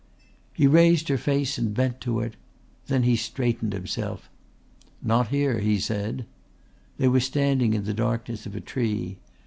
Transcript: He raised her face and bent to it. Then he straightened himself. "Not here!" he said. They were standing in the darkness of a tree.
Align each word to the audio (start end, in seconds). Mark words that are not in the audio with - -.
He 0.51 0.65
raised 0.65 1.09
her 1.09 1.17
face 1.19 1.59
and 1.59 1.75
bent 1.75 2.01
to 2.01 2.21
it. 2.21 2.33
Then 2.87 3.03
he 3.03 3.15
straightened 3.15 3.73
himself. 3.73 4.31
"Not 4.99 5.27
here!" 5.27 5.59
he 5.59 5.79
said. 5.79 6.25
They 6.97 7.07
were 7.07 7.19
standing 7.19 7.75
in 7.75 7.83
the 7.83 7.93
darkness 7.93 8.47
of 8.47 8.55
a 8.55 8.61
tree. 8.61 9.19